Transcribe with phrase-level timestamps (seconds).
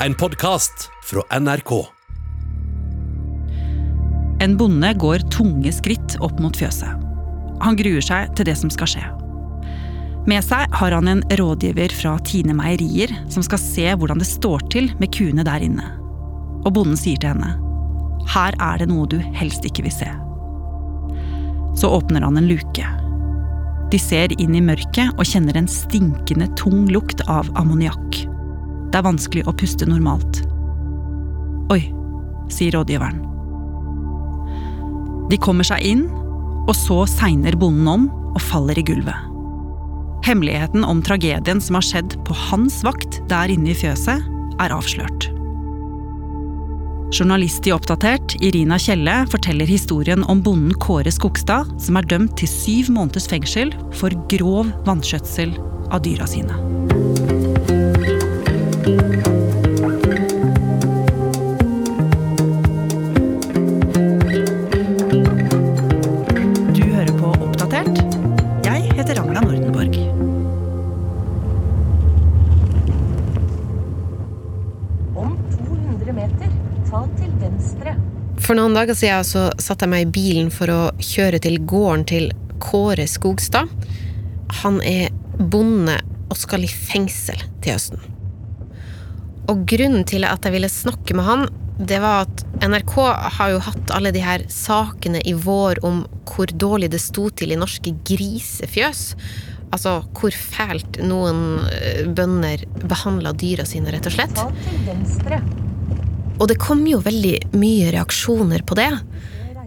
[0.00, 1.86] En podkast fra NRK.
[4.40, 7.00] En bonde går tunge skritt opp mot fjøset.
[7.64, 9.04] Han gruer seg til det som skal skje.
[10.28, 14.68] Med seg har han en rådgiver fra Tine Meierier som skal se hvordan det står
[14.76, 15.88] til med kuene der inne.
[16.66, 17.56] Og bonden sier til henne
[18.36, 20.12] her er det noe du helst ikke vil se.
[21.80, 22.84] Så åpner han en luke.
[23.88, 28.26] De ser inn i mørket og kjenner en stinkende tung lukt av ammoniakk.
[28.90, 30.42] Det er vanskelig å puste normalt.
[31.74, 31.82] Oi,
[32.52, 33.22] sier rådgiveren.
[35.30, 36.04] De kommer seg inn,
[36.66, 39.32] og så segner bonden om og faller i gulvet.
[40.26, 44.22] Hemmeligheten om tragedien som har skjedd på hans vakt der inne i fjøset,
[44.62, 45.28] er avslørt.
[47.14, 52.50] Journalist i Oppdatert, Irina Kjelle, forteller historien om bonden Kåre Skogstad, som er dømt til
[52.50, 55.54] syv måneders fengsel for grov vanskjøtsel
[55.94, 56.58] av dyra sine.
[78.46, 82.04] For noen dager siden så satte jeg meg i bilen for å kjøre til gården
[82.06, 82.28] til
[82.62, 83.72] Kåre Skogstad.
[84.62, 85.10] Han er
[85.50, 85.96] bonde
[86.30, 88.04] og skal i fengsel til høsten.
[89.50, 91.44] Og grunnen til at jeg ville snakke med han,
[91.90, 92.94] det var at NRK
[93.40, 97.50] har jo hatt alle de her sakene i vår om hvor dårlig det sto til
[97.50, 99.06] i norske grisefjøs.
[99.74, 104.38] Altså hvor fælt noen eh, bønder behandla dyra sine, rett og slett.
[104.38, 105.42] Ta til venstre.
[106.36, 108.90] Og det kom jo veldig mye reaksjoner på det.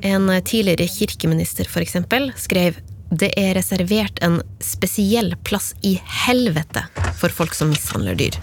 [0.06, 2.78] En tidligere kirkeminister eksempel skrev
[3.10, 5.96] det er reservert en spesiell plass i
[6.28, 6.84] helvete
[7.18, 8.38] for folk som mishandler dyr.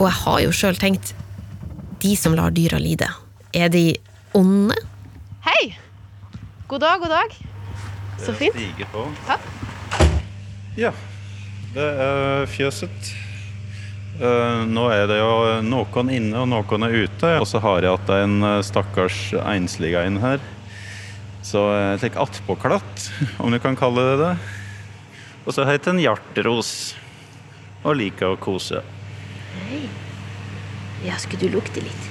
[0.00, 1.14] Og jeg har jo sjøl tenkt
[2.02, 3.06] de som lar dyra lide,
[3.54, 3.84] er de
[4.34, 4.74] onde?
[5.46, 5.76] Hei!
[6.66, 7.38] God dag, god dag.
[8.24, 8.56] Så fint.
[8.56, 9.06] Stiger på.
[9.28, 9.46] Takk.
[10.80, 10.90] Ja,
[11.74, 13.14] det er fjøset.
[14.20, 17.34] Eh, Nå er det jo noen inne og noen er ute.
[17.40, 20.42] Og så har jeg hatt en eh, stakkars enslig en her.
[21.46, 23.06] Så jeg tar attpåklatt,
[23.42, 24.32] om du kan kalle det det.
[25.46, 26.94] Og så heter den Hjartros.
[27.80, 28.82] Og liker å kose.
[31.00, 32.08] Ja, skulle du lukte litt?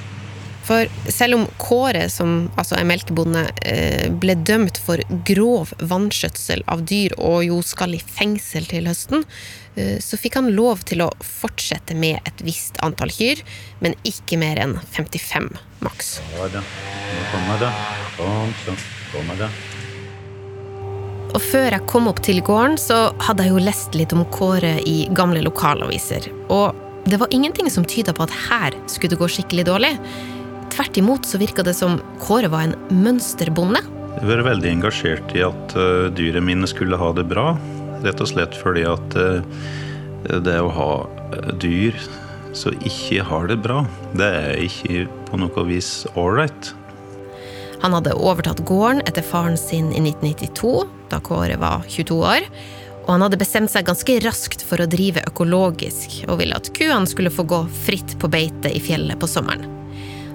[0.65, 6.83] For selv om Kåre, som altså er melkebonde, eh, ble dømt for grov vanskjøtsel av
[6.89, 9.25] dyr og jo skal i fengsel til høsten,
[10.03, 13.41] så fikk han lov til å fortsette med et visst antall kyr,
[13.83, 15.49] men ikke mer enn 55
[15.85, 16.17] maks.
[18.17, 18.89] Sånn.
[21.29, 24.79] Og før jeg kom opp til gården, så hadde jeg jo lest litt om Kåre
[24.89, 26.25] i gamle lokalaviser.
[26.49, 26.73] Og
[27.09, 29.93] det var ingenting som tyda på at her skulle det gå skikkelig dårlig.
[30.73, 33.81] Tvert imot så virka det som Kåre var en mønsterbonde.
[34.19, 37.53] Jeg var veldig engasjert i at uh, dyrene mine skulle ha det bra.
[38.05, 39.39] Rett og slett fordi at uh,
[40.45, 40.91] det å ha
[41.61, 41.95] dyr
[42.57, 43.83] som ikke har det bra,
[44.17, 46.73] det er ikke på noe vis ålreit.
[47.79, 50.73] Han hadde overtatt gården etter faren sin i 1992,
[51.11, 52.47] da Kåre var 22 år.
[53.05, 57.09] Og han hadde bestemt seg ganske raskt for å drive økologisk, og ville at kuene
[57.09, 59.65] skulle få gå fritt på beite i fjellet på sommeren.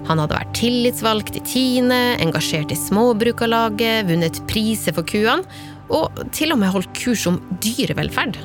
[0.05, 5.45] Han hadde vært tillitsvalgt i Tine, engasjert i Småbrukarlaget, vunnet priser for kuene,
[5.89, 8.37] og til og med holdt kurs om dyrevelferd.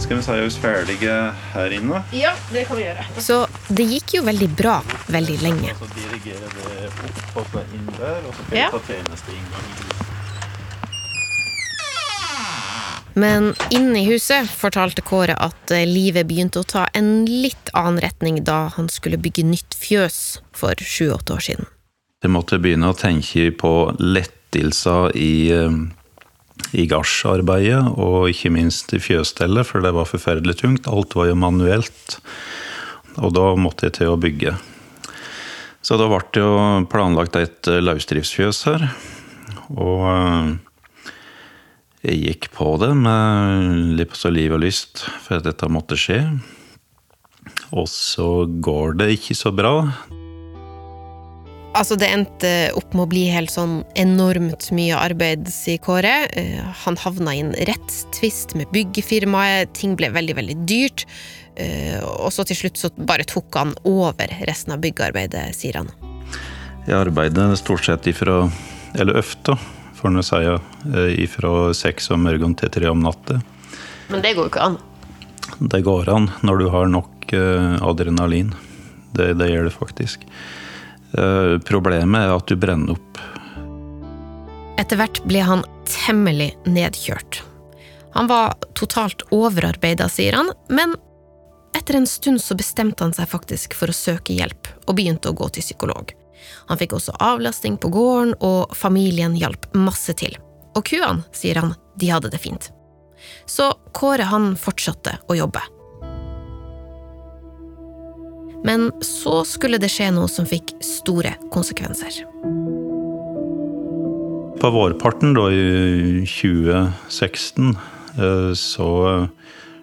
[0.00, 1.16] Skal vi si oss ferdige
[1.54, 2.02] her inne?
[2.16, 3.04] Ja, det kan vi gjøre.
[3.20, 4.78] Så det gikk jo veldig bra
[5.12, 5.74] veldig lenge.
[5.78, 6.88] Så dirigerer det
[7.34, 8.70] opp og så inn der, og så kan Ja.
[8.72, 9.66] vi ta tjeneste inngang.
[13.14, 17.98] Men inne i huset fortalte Kåre at eh, livet begynte å ta en litt annen
[18.00, 21.66] retning da han skulle bygge nytt fjøs for sju-åtte år siden.
[22.22, 25.74] Jeg måtte begynne å tenke på lettelser i, eh,
[26.76, 30.88] i gardsarbeidet, og ikke minst i fjøsstellet, for det var forferdelig tungt.
[30.90, 32.18] Alt var jo manuelt.
[33.18, 34.54] Og da måtte jeg til å bygge.
[35.82, 36.54] Så da ble det jo
[36.92, 38.86] planlagt et eh, løsdriftsfjøs her.
[39.74, 40.50] Og eh,
[42.06, 46.22] jeg gikk på det med litt så liv og lyst for at dette måtte skje.
[47.72, 49.74] Og så går det ikke så bra.
[51.70, 56.26] Altså, det endte opp med å bli helt sånn enormt mye arbeid, sier Kåre.
[56.34, 61.04] Eh, Han havna i en rettstvist med byggefirmaet, ting ble veldig, veldig dyrt.
[61.54, 65.92] Eh, Og så til slutt så bare tok han over resten av byggearbeidet, sier han.
[66.88, 68.50] Jeg arbeider stort sett ifra,
[68.98, 69.54] eller ofte,
[69.94, 73.42] får en si, eh, ifra seks om morgenen til tre om natta.
[74.08, 74.78] Men det går jo ikke an.
[75.60, 78.54] Det går an når du har nok adrenalin.
[79.14, 80.26] Det, det gjør det faktisk.
[81.18, 83.20] Eh, problemet er at du brenner opp.
[84.80, 87.42] Etter hvert ble han temmelig nedkjørt.
[88.14, 90.96] Han var totalt overarbeida, sier han, men
[91.76, 95.36] etter en stund så bestemte han seg faktisk for å søke hjelp, og begynte å
[95.36, 96.14] gå til psykolog.
[96.70, 100.34] Han fikk også avlasting på gården, og familien hjalp masse til.
[100.74, 102.70] Og kuene, sier han, de hadde det fint.
[103.46, 105.62] Så Kåre han fortsatte å jobbe.
[108.66, 112.22] Men så skulle det skje noe som fikk store konsekvenser.
[114.60, 118.90] På vårparten da i 2016 eh, så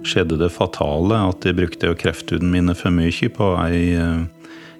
[0.06, 4.22] skjedde det fatale at jeg brukte krefthuden mine for mye på ei eh,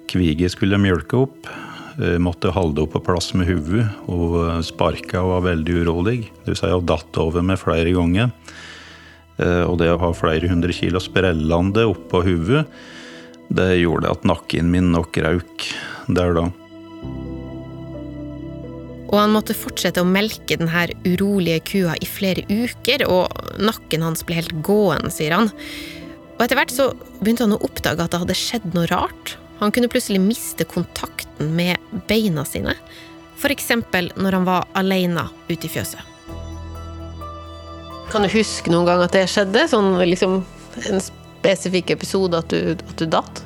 [0.08, 1.50] kvige skulle mjølke opp.
[1.98, 3.88] Jeg måtte holde henne på plass med hodet.
[4.06, 6.20] Hun sparka og var veldig urolig.
[6.44, 8.30] Det vil si hun datt over med flere ganger.
[9.38, 12.64] Eh, og det å ha flere hundre kilo sprellende oppå hodet,
[13.48, 15.68] det gjorde at nakken min nok rauk
[16.12, 16.48] der da.
[19.08, 24.24] Og han måtte fortsette å melke denne urolige kua i flere uker, og nakken hans
[24.28, 25.48] ble helt gåen, sier han.
[26.36, 26.90] Og etter hvert så
[27.22, 29.38] begynte han å oppdage at det hadde skjedd noe rart.
[29.62, 31.80] Han kunne plutselig miste kontakten med
[32.10, 32.76] beina sine,
[33.40, 33.72] f.eks.
[34.18, 36.04] når han var alene ute i fjøset.
[38.12, 39.66] Kan du huske noen gang at det skjedde?
[39.72, 40.42] Sånn liksom
[40.88, 41.02] en
[41.38, 43.42] spesifikk episode at du, at du datt?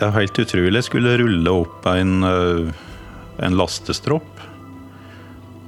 [0.00, 0.78] Er helt utrolig.
[0.80, 2.70] Jeg skulle rulle opp en, eh,
[3.44, 4.40] en lastestropp.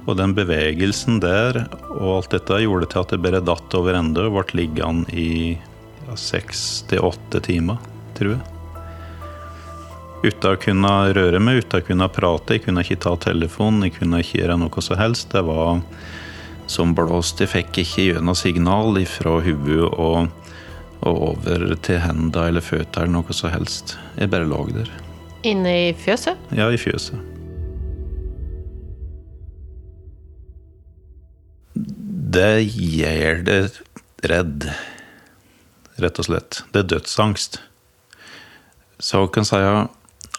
[0.03, 4.25] Og den bevegelsen der og alt dette gjorde til at jeg bare datt over ende
[4.27, 5.55] og ble liggende i
[6.19, 7.79] seks til åtte timer,
[8.17, 8.43] tror jeg.
[10.23, 12.57] Uten å kunne røre meg, uten å kunne prate.
[12.57, 15.31] Jeg kunne ikke ta telefonen, jeg kunne ikke gjøre noe som helst.
[15.35, 15.81] Det var
[16.71, 17.43] som blåst.
[17.43, 20.31] Jeg fikk ikke gjennom signal fra hodet og,
[21.03, 23.97] og, over til hendene eller føtta eller noe som helst.
[24.19, 24.89] Jeg bare lå der.
[25.43, 26.39] Inne i fjøset?
[26.55, 27.19] Ja, i fjøset.
[32.33, 33.59] Det gjør det
[34.29, 34.69] redd,
[36.01, 36.61] rett og slett.
[36.73, 37.59] Det er dødsangst.
[39.03, 39.91] Så kan si at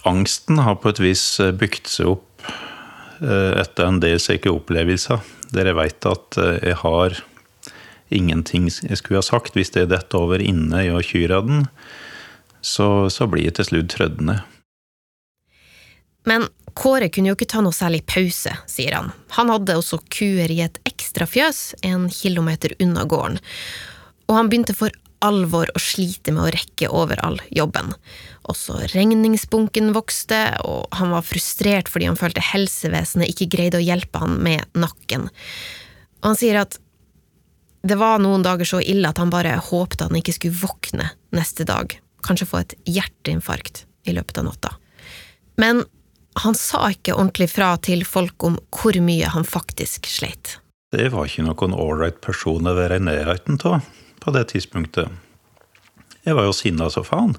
[0.08, 1.24] angsten har på et vis
[1.60, 2.48] bygd seg opp
[3.20, 5.20] eh, etter en del slike opplevelser,
[5.54, 7.20] der jeg vet at eh, jeg har
[8.14, 9.56] ingenting skulle ha sagt.
[9.58, 11.66] Hvis det detter over inne i kyrne,
[12.64, 14.40] så, så blir jeg til slutt trøddende.
[16.24, 19.12] Men Kåre kunne jo ikke ta noe særlig pause, sier han.
[19.36, 23.38] Han hadde også kuer i et ekstra fjøs en kilometer unna gården.
[24.26, 24.90] Og han begynte for
[25.24, 27.92] alvor å slite med å rekke over all jobben.
[28.50, 34.20] Også regningsbunken vokste, og han var frustrert fordi han følte helsevesenet ikke greide å hjelpe
[34.24, 35.30] han med nakken.
[36.20, 36.80] Og han sier at
[37.84, 41.66] det var noen dager så ille at han bare håpte han ikke skulle våkne neste
[41.68, 41.92] dag,
[42.24, 44.72] kanskje få et hjerteinfarkt i løpet av natta.
[45.60, 45.84] Men
[46.40, 50.58] han sa ikke ordentlig fra til folk om hvor mye han faktisk sleit.
[50.94, 53.84] Det var ikke noen ålreit person å være i nærheten av
[54.24, 55.10] på det tidspunktet.
[56.24, 57.36] Jeg var jo sinna så faen.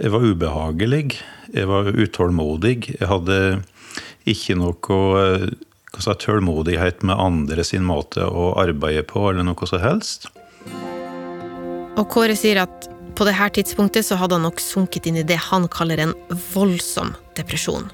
[0.00, 1.18] Jeg var ubehagelig.
[1.52, 2.96] Jeg var utålmodig.
[2.96, 3.38] Jeg hadde
[4.28, 4.96] ikke noe
[6.02, 10.28] si, tålmodighet med andre sin måte å arbeide på, eller noe som helst.
[11.96, 15.38] Og Kåre sier at på dette tidspunktet så hadde han nok sunket inn i det
[15.48, 16.12] han kaller en
[16.52, 17.88] voldsom depresjon.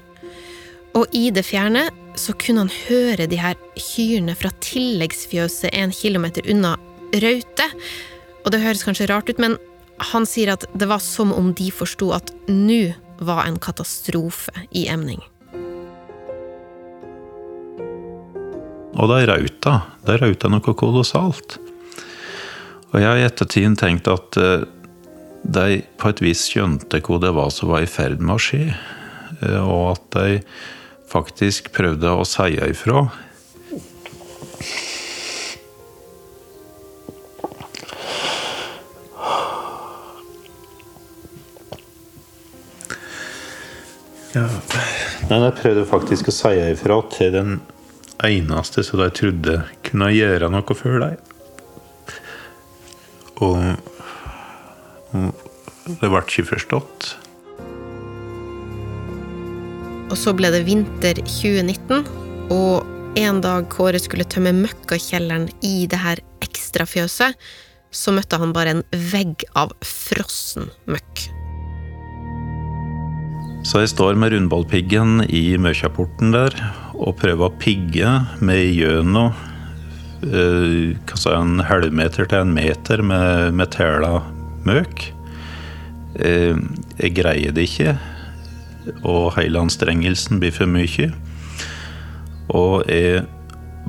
[0.93, 1.87] Og i det fjerne
[2.19, 6.75] så kunne han høre de her kyrne fra tilleggsfjøset en kilometer unna
[7.23, 7.69] raute.
[8.43, 9.57] Og det høres kanskje rart ut, men
[10.11, 12.91] han sier at det var som om de forsto at nå
[13.23, 15.21] var en katastrofe i emning.
[18.93, 19.79] Og de rauta.
[20.05, 21.57] De rauta noe kolossalt.
[22.93, 24.67] Og jeg har i ettertiden tenkt at eh,
[25.43, 28.67] de på et vis skjønte hva det var som var i ferd med å skje.
[29.41, 30.39] Eh, og at de
[31.09, 33.07] faktisk prøvde å si ifra.
[44.33, 44.47] Ja.
[45.29, 47.61] Men jeg prøvde faktisk å si ifra til den
[48.27, 51.17] eneste som de trodde kunne gjøre noe for dem.
[53.43, 53.57] Og
[55.13, 57.09] det ble ikke forstått.
[60.13, 62.05] Og så ble det vinter 2019,
[62.53, 67.37] og en dag Kåre skulle tømme møkkakjelleren i det her ekstrafjøset,
[67.93, 71.27] så møtte han bare en vegg av frossen møkk.
[73.63, 76.57] Så jeg står med rundballpiggen i møkjaporten der
[76.93, 78.09] og prøve å pigge
[78.43, 79.33] med gjennom
[80.27, 80.93] eh,
[81.33, 84.21] en halvmeter til en meter med, med tæla
[84.67, 85.09] møk.
[86.21, 86.57] Eh,
[86.99, 87.97] jeg greier det ikke,
[89.01, 91.11] og hele anstrengelsen blir for mye.
[92.53, 93.23] Og jeg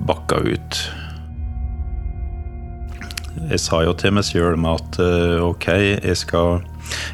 [0.08, 0.84] bakka ut.
[3.34, 5.66] Jeg sa jo til meg sjøl at eh, ok,
[5.98, 6.62] jeg skal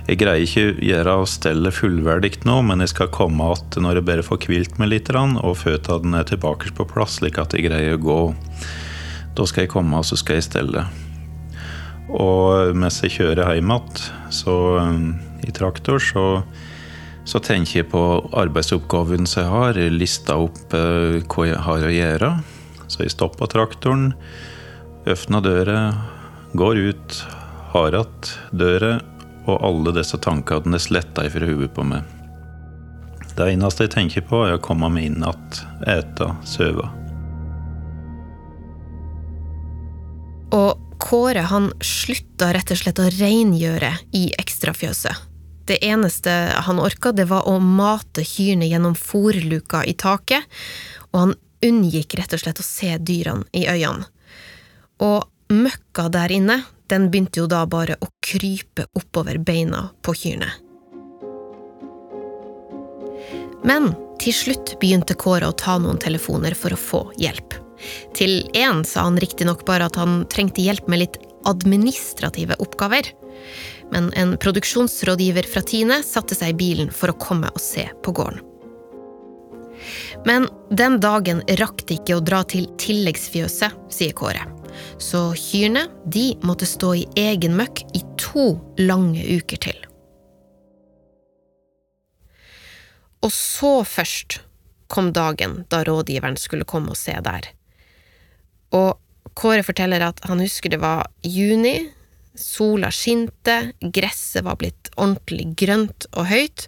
[0.07, 4.27] Jeg greier ikke gjøre stellet fullverdig nå, men jeg skal komme igjen når jeg bare
[4.27, 8.03] får hvilt meg litt, og føttene er tilbake på plass, slik at jeg greier å
[8.03, 8.19] gå.
[9.39, 10.85] Da skal jeg komme, og så skal jeg stelle.
[12.11, 15.15] Og mens jeg kjører hjem igjen
[15.47, 16.43] i traktor, så,
[17.25, 18.03] så, tenker jeg på
[18.37, 19.79] arbeidsoppgaven som jeg har.
[19.79, 19.95] Jeg
[20.35, 22.33] opp hva jeg har å gjøre.
[22.91, 24.11] Så jeg stopper traktoren,
[25.07, 25.95] åpner døra,
[26.53, 27.25] går ut,
[27.73, 29.01] har att døra,
[29.47, 32.05] og alle disse tankene sletta ifra hodet på meg.
[33.37, 36.89] Det eneste jeg tenker på, er å komme meg inn att, ete, sove.
[40.51, 45.27] Og Kåre han slutta rett og slett å rengjøre i ekstrafjøset.
[45.65, 46.33] Det eneste
[46.67, 50.45] han orka, det var å mate kyrne gjennom fòrluka i taket,
[51.11, 54.11] og han unngikk rett og slett å se dyrene i øynene.
[55.01, 60.51] Og møkka der inne, den begynte jo da bare å krype oppover beina på kyrne.
[63.65, 67.57] Men til slutt begynte Kåre å ta noen telefoner for å få hjelp.
[68.17, 73.09] Til én sa han riktignok bare at han trengte hjelp med litt administrative oppgaver.
[73.93, 78.15] Men en produksjonsrådgiver fra Tine satte seg i bilen for å komme og se på
[78.17, 78.45] gården.
[80.29, 84.45] Men den dagen rakk de ikke å dra til tilleggsfjøset, sier Kåre.
[84.99, 89.79] Så kyrne de måtte stå i egen møkk i to lange uker til.
[93.21, 94.41] Og så først
[94.91, 97.53] kom dagen da rådgiveren skulle komme og se der.
[98.75, 98.99] Og
[99.39, 101.91] Kåre forteller at han husker det var juni,
[102.35, 106.67] sola skinte, gresset var blitt ordentlig grønt og høyt,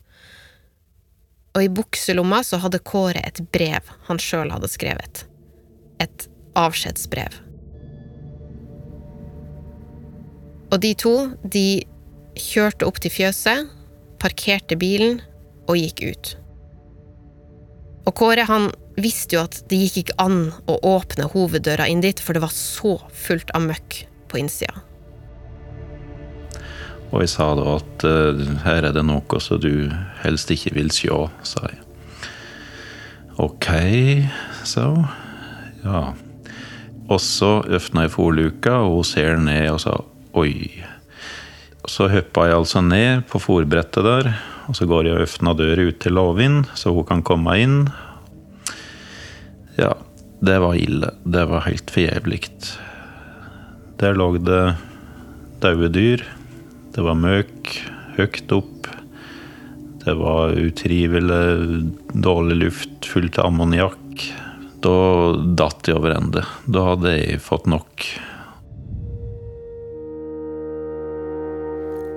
[1.52, 5.24] og i bukselomma så hadde Kåre et brev han sjøl hadde skrevet.
[6.00, 6.28] Et
[6.58, 7.41] avskjedsbrev.
[10.72, 11.14] Og de to,
[11.44, 11.82] de
[12.38, 13.68] kjørte opp til fjøset,
[14.22, 15.20] parkerte bilen
[15.68, 16.30] og gikk ut.
[18.08, 20.38] Og Kåre han visste jo at det gikk ikke an
[20.70, 24.02] å åpne hoveddøra inn dit, for det var så fullt av møkk
[24.32, 24.82] på innsida.
[27.12, 30.92] Og jeg sa da at uh, her er det noe som du helst ikke vil
[30.94, 31.82] se, sa jeg.
[33.42, 33.68] Ok,
[34.64, 34.86] hun.
[35.84, 36.12] Ja.
[37.12, 39.98] Og så åpna jeg forluka, og hun ser ned og sa
[40.38, 40.84] oi.
[41.88, 44.30] Så hoppa jeg altså ned på fòrbrettet der,
[44.70, 47.78] og så går jeg og åpner døra ut til Lovin, så hun kan komme inn.
[49.78, 49.94] Ja,
[50.42, 51.12] det var ille.
[51.24, 52.42] Det var helt forjævlig.
[54.00, 54.62] Der lå det
[55.62, 56.24] døde dyr.
[56.92, 57.76] Det var møk
[58.18, 58.88] høyt opp.
[60.02, 64.26] Det var utrivelig dårlig luft, fullt av ammoniakk.
[64.82, 64.96] Da
[65.58, 66.42] datt jeg over ende.
[66.66, 68.06] Da hadde jeg fått nok.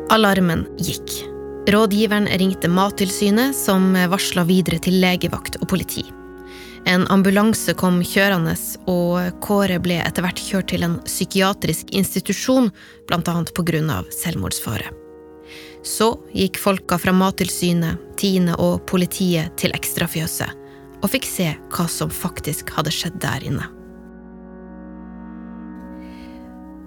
[0.09, 1.25] Alarmen gikk.
[1.67, 6.03] Rådgiveren ringte Mattilsynet, som varsla videre til legevakt og politi.
[6.85, 8.53] En ambulanse kom kjørende,
[8.85, 12.69] og Kåre ble etter hvert kjørt til en psykiatrisk institusjon,
[13.09, 14.91] grunn av selvmordsfare.
[15.81, 20.53] Så gikk folka fra Mattilsynet, Tine og politiet til ekstrafjøset,
[21.01, 23.65] og fikk se hva som faktisk hadde skjedd der inne.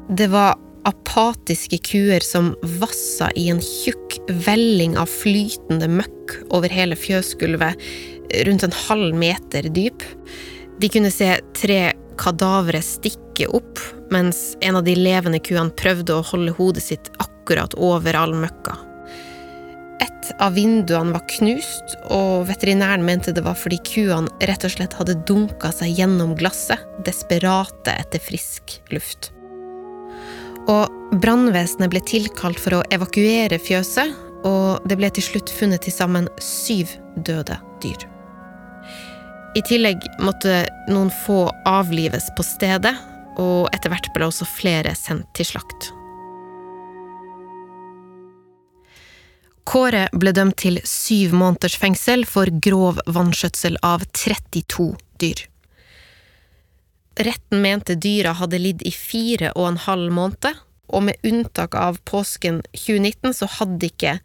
[0.08, 0.54] Det var
[0.88, 7.78] apatiske kuer som vassa i en tjukk velling av flytende møkk over hele fjøsgulvet,
[8.48, 10.04] rundt en halv meter dyp.
[10.80, 13.80] De kunne se tre kadavere stikke opp,
[14.12, 18.76] mens en av de levende kuene prøvde å holde hodet sitt akkurat over all møkka.
[20.04, 24.94] Et av vinduene var knust, og veterinæren mente det var fordi kuene rett og slett
[24.98, 29.32] hadde dunka seg gjennom glasset, desperate etter frisk luft.
[30.68, 34.12] Og brannvesenet ble tilkalt for å evakuere fjøset,
[34.46, 38.06] og det ble til slutt funnet til sammen syv døde dyr.
[39.56, 42.94] I tillegg måtte noen få avlives på stedet,
[43.38, 45.92] og etter hvert ble også flere sendt til slakt.
[49.68, 55.42] Kåre ble dømt til syv måneders fengsel for grov vanskjøtsel av 32 dyr.
[57.18, 61.98] Retten mente dyra hadde lidd i fire og en halv måned, og med unntak av
[62.08, 64.18] påsken 2019 så hadde ikke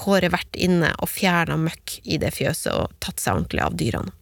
[0.00, 4.12] Kåre vært inne og fjerna møkk i det fjøset og tatt seg ordentlig av dyrene.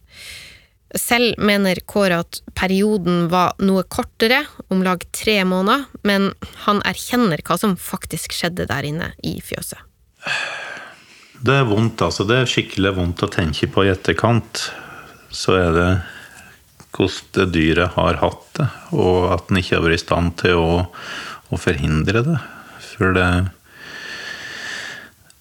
[0.98, 4.40] Selv mener Kåre at perioden var noe kortere,
[4.72, 6.30] om lag tre måneder, men
[6.64, 9.80] han erkjenner hva som faktisk skjedde der inne i fjøset.
[11.38, 12.26] Det er vondt, altså.
[12.26, 14.64] Det er skikkelig vondt å tenke på i etterkant.
[15.30, 15.90] Så er det
[16.98, 18.66] hvordan dyret har hatt det,
[18.98, 20.72] og at den ikke har vært i stand til å,
[21.48, 22.38] å forhindre det.
[22.82, 23.28] For det,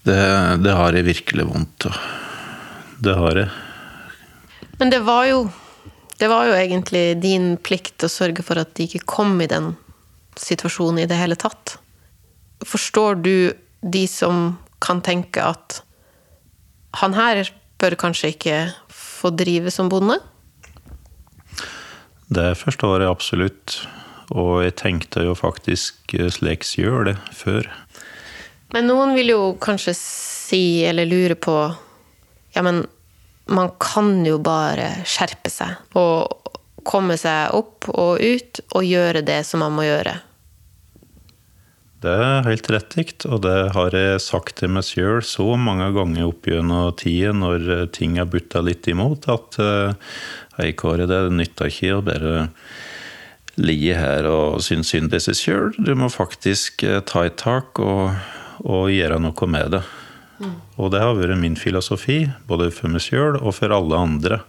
[0.05, 0.19] det,
[0.63, 1.97] det har jeg virkelig vondt av.
[3.01, 3.49] Det har jeg.
[4.77, 5.47] Men det var jo
[6.17, 9.75] Det var jo egentlig din plikt å sørge for at de ikke kom i den
[10.33, 11.75] situasjonen i det hele tatt.
[12.65, 13.53] Forstår du
[13.85, 15.83] de som kan tenke at
[16.97, 17.43] han her
[17.77, 18.57] bør kanskje ikke
[18.89, 20.17] få drive som bonde?
[22.27, 23.77] Det forstår jeg absolutt.
[24.35, 27.69] Og jeg tenkte jo faktisk slik gjør det før.
[28.75, 31.55] Men noen vil jo kanskje si, eller lure på
[32.55, 32.83] Ja, men
[33.47, 36.51] man kan jo bare skjerpe seg og
[36.87, 40.17] komme seg opp og ut og gjøre det som man må gjøre.
[42.03, 46.27] Det er helt rettigt, og det har jeg sagt til meg sjøl så mange ganger
[46.27, 49.57] opp gjennom tida når ting har butta litt imot, at
[50.57, 52.47] hei, Kåre, det nytter ikke å bare
[53.57, 55.71] ligge her og synes synd på seg sjøl.
[55.77, 58.11] Du må faktisk ta et tak og,
[58.65, 59.81] og gjøre noe med det.
[60.37, 60.53] Mm.
[60.77, 64.41] Og det har vært min filosofi, både for meg sjøl og for alle andre.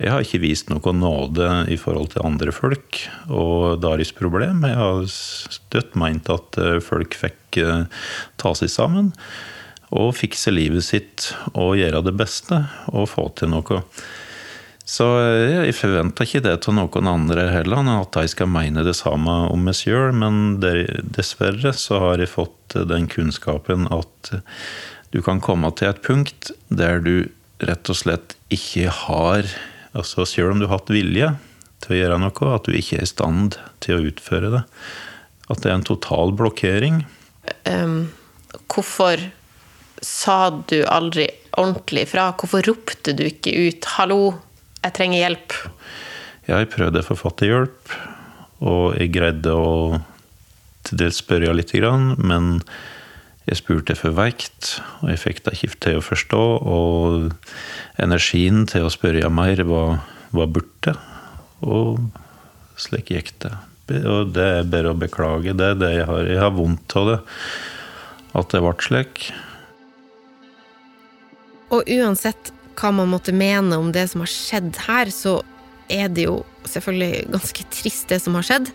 [0.00, 4.64] Jeg har ikke vist noe nåde i forhold til andre folk og deres problem.
[4.64, 7.84] Jeg har støtt meint at eh, folk fikk eh,
[8.40, 9.12] ta seg sammen
[9.90, 12.62] og fikse livet sitt og gjøre det beste
[12.94, 13.82] og få til noe.
[14.90, 18.96] Så eh, jeg forventer ikke det av noen andre heller, at de skal mene det
[18.98, 20.10] samme om meg sjøl.
[20.16, 24.32] Men dessverre så har jeg fått den kunnskapen at
[25.10, 27.30] du kan komme til et punkt der du
[27.66, 29.48] rett og slett ikke har
[29.90, 31.32] Altså Selv om du har hatt vilje
[31.82, 34.60] til å gjøre noe, at du ikke er i stand til å utføre det.
[35.50, 37.00] At det er en total blokkering.
[37.66, 38.12] Um,
[38.70, 39.24] hvorfor
[40.04, 40.36] sa
[40.70, 41.26] du aldri
[41.58, 42.28] ordentlig fra?
[42.38, 44.20] Hvorfor ropte du ikke ut 'hallo,
[44.84, 45.58] jeg trenger hjelp'?
[46.48, 47.92] Jeg prøvde å få fatt i hjelp,
[48.60, 50.00] og jeg greide å
[50.82, 51.74] til dels spørre litt,
[52.18, 52.62] men
[53.48, 56.42] jeg spurte for vekt, og jeg fikk det ikke til å forstå.
[56.70, 57.32] Og
[58.00, 60.94] energien til å spørre mer var, var borte.
[61.60, 61.98] Og
[62.80, 63.52] slik gikk det.
[64.06, 65.56] Og det er bare å beklage.
[65.56, 66.28] Det det jeg har.
[66.30, 67.18] Jeg har vondt av det.
[68.38, 69.24] At det ble slik.
[71.74, 75.40] Og uansett hva man måtte mene om det som har skjedd her, så
[75.90, 78.70] er det jo selvfølgelig ganske trist, det som har skjedd.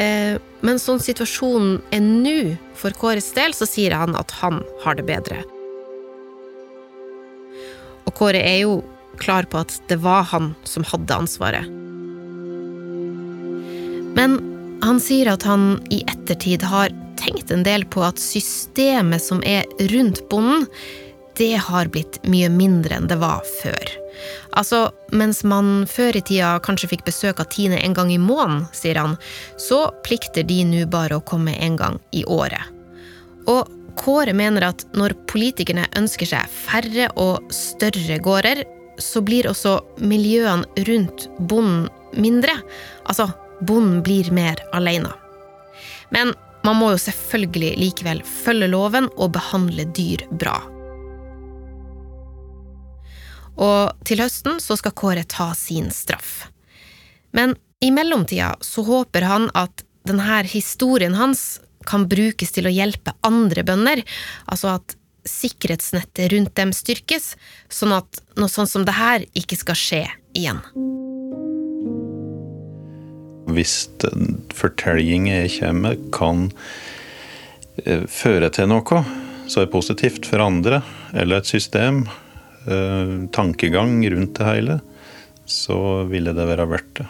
[0.00, 2.38] Eh, men sånn situasjonen er nå
[2.78, 5.42] for Kåres del, så sier han at han har det bedre.
[8.04, 8.80] Og Kåre er jo
[9.20, 11.70] klar på at det var han som hadde ansvaret.
[14.14, 14.38] Men
[14.84, 19.66] han sier at han i ettertid har tenkt en del på at systemet som er
[19.92, 20.66] rundt bonden,
[21.38, 23.92] det har blitt mye mindre enn det var før.
[24.54, 28.64] Altså, mens man før i tida kanskje fikk besøk av Tine en gang i måneden,
[28.76, 29.16] sier han,
[29.58, 32.70] så plikter de nå bare å komme en gang i året.
[33.50, 38.64] Og Kåre mener at når politikerne ønsker seg færre og større gårder,
[38.98, 41.86] så blir også miljøene rundt bonden
[42.18, 42.56] mindre.
[43.06, 43.28] Altså,
[43.62, 45.12] bonden blir mer alene.
[46.14, 46.34] Men
[46.66, 50.58] man må jo selvfølgelig likevel følge loven og behandle dyr bra.
[53.60, 56.48] Og til høsten så skal Kåre ta sin straff.
[57.34, 63.14] Men i mellomtida så håper han at denne historien hans kan brukes til å hjelpe
[63.26, 64.02] andre bønder,
[64.48, 64.96] altså at
[65.28, 67.34] sikkerhetsnettet rundt dem styrkes,
[67.72, 70.02] sånn at noe sånt som det her ikke skal skje
[70.36, 70.60] igjen.
[73.54, 73.76] Hvis
[74.56, 76.48] fortellinger jeg kommer kan
[77.84, 79.04] eh, føre til noe
[79.48, 80.80] som er positivt for andre,
[81.12, 82.04] eller et system,
[83.34, 84.78] tankegang rundt det hele,
[85.44, 87.08] så ville det være verdt det.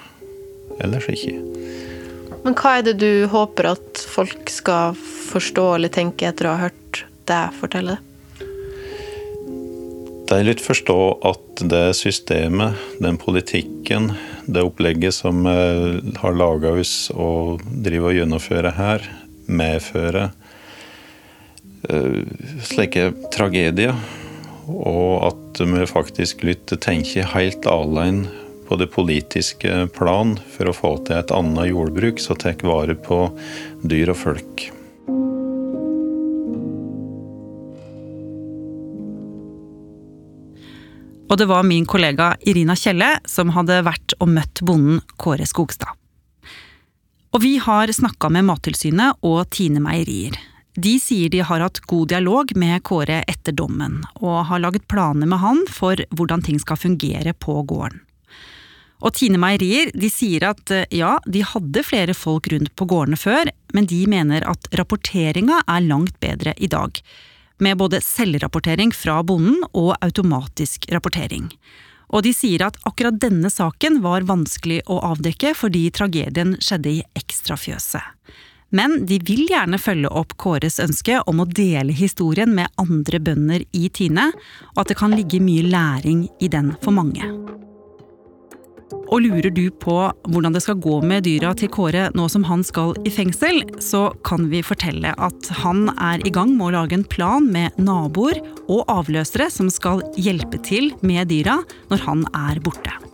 [0.82, 1.36] Ellers ikke.
[2.44, 6.66] Men hva er det du håper at folk skal forstå eller tenke etter å ha
[6.66, 7.96] hørt deg fortelle?
[7.96, 8.10] det?
[10.24, 14.12] De vil forstå at det systemet, den politikken,
[14.46, 19.04] det opplegget som har laga oss og driver og gjennomfører her,
[19.44, 20.30] medfører
[21.92, 22.20] uh,
[22.64, 23.92] slike tragedier
[24.68, 28.30] og at vi faktisk lytter tenker helt alene
[28.68, 33.26] på det politiske plan for å få til et annet jordbruk som tar vare på
[33.84, 34.64] dyr og folk.
[41.24, 45.90] Og det var min kollega Irina Kjelle som hadde vært og møtt bonden Kåre Skogstad.
[47.34, 50.36] Og vi har snakka med Mattilsynet og Tine Meierier.
[50.74, 55.28] De sier de har hatt god dialog med Kåre etter dommen, og har laget planer
[55.30, 58.00] med han for hvordan ting skal fungere på gården.
[59.04, 63.18] Og Tine Meierier de sier at eh, ja, de hadde flere folk rundt på gårdene
[63.20, 67.00] før, men de mener at rapporteringa er langt bedre i dag.
[67.62, 71.50] Med både selvrapportering fra bonden og automatisk rapportering.
[72.14, 77.04] Og de sier at akkurat denne saken var vanskelig å avdekke fordi tragedien skjedde i
[77.18, 78.02] ekstrafjøset.
[78.74, 83.62] Men de vil gjerne følge opp Kåres ønske om å dele historien med andre bønder
[83.72, 84.30] i Tine,
[84.74, 87.28] og at det kan ligge mye læring i den for mange.
[89.12, 89.94] Og lurer du på
[90.32, 94.08] hvordan det skal gå med dyra til Kåre nå som han skal i fengsel, så
[94.26, 98.40] kan vi fortelle at han er i gang med å lage en plan med naboer
[98.64, 101.60] og avløsere som skal hjelpe til med dyra
[101.92, 103.13] når han er borte.